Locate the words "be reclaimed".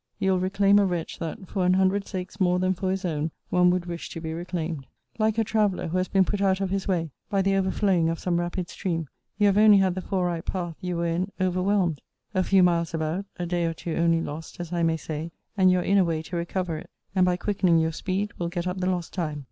4.19-4.87